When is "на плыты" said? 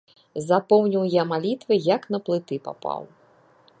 2.17-2.55